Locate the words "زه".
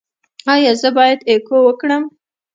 0.81-0.89